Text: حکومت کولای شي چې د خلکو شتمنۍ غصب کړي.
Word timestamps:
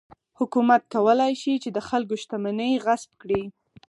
حکومت 0.39 0.81
کولای 0.93 1.33
شي 1.41 1.53
چې 1.63 1.69
د 1.73 1.79
خلکو 1.89 2.13
شتمنۍ 2.21 2.73
غصب 2.85 3.11
کړي. 3.21 3.41